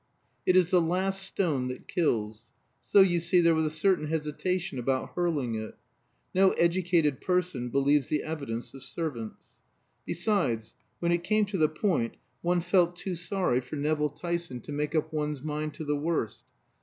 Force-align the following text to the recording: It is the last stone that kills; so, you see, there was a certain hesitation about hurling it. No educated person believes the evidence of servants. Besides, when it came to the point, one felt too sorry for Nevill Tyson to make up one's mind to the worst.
It 0.47 0.55
is 0.55 0.71
the 0.71 0.81
last 0.81 1.21
stone 1.21 1.67
that 1.67 1.87
kills; 1.87 2.47
so, 2.81 3.01
you 3.01 3.19
see, 3.19 3.39
there 3.39 3.53
was 3.53 3.65
a 3.67 3.69
certain 3.69 4.07
hesitation 4.07 4.79
about 4.79 5.11
hurling 5.13 5.53
it. 5.53 5.77
No 6.33 6.53
educated 6.53 7.21
person 7.21 7.69
believes 7.69 8.09
the 8.09 8.23
evidence 8.23 8.73
of 8.73 8.81
servants. 8.81 9.45
Besides, 10.03 10.73
when 10.99 11.11
it 11.11 11.23
came 11.23 11.45
to 11.45 11.57
the 11.59 11.69
point, 11.69 12.15
one 12.41 12.61
felt 12.61 12.95
too 12.95 13.13
sorry 13.15 13.61
for 13.61 13.75
Nevill 13.75 14.09
Tyson 14.09 14.59
to 14.61 14.71
make 14.71 14.95
up 14.95 15.13
one's 15.13 15.43
mind 15.43 15.75
to 15.75 15.85
the 15.85 15.95
worst. 15.95 16.39